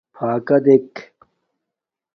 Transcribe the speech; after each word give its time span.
فݳکݳ 0.17 0.57
دݵک. 0.65 0.93